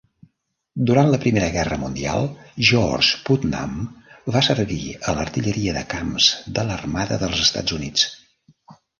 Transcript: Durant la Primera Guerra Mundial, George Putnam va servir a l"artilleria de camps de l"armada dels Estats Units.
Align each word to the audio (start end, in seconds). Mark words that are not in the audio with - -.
Durant 0.89 1.07
la 1.09 1.17
Primera 1.23 1.49
Guerra 1.55 1.75
Mundial, 1.81 2.23
George 2.69 3.19
Putnam 3.27 3.75
va 4.37 4.41
servir 4.47 4.79
a 4.95 5.13
l"artilleria 5.13 5.75
de 5.75 5.83
camps 5.93 6.31
de 6.57 6.63
l"armada 6.63 7.19
dels 7.25 7.43
Estats 7.45 7.77
Units. 7.77 8.07